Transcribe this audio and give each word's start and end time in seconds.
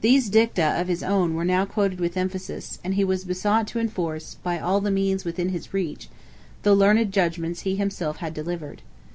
These 0.00 0.30
dicta 0.30 0.80
of 0.80 0.88
his 0.88 1.02
own 1.02 1.34
were 1.34 1.44
now 1.44 1.66
quoted 1.66 2.00
with 2.00 2.16
emphasis, 2.16 2.78
and 2.82 2.94
he 2.94 3.04
was 3.04 3.26
besought 3.26 3.66
to 3.66 3.78
enforce, 3.78 4.36
by 4.42 4.58
all 4.58 4.80
the 4.80 4.90
means 4.90 5.26
within 5.26 5.50
his 5.50 5.74
reach, 5.74 6.08
the 6.62 6.74
learned 6.74 7.12
judgments 7.12 7.60
he 7.68 7.76
himself 7.76 8.16
had 8.16 8.32
delivered. 8.32 8.80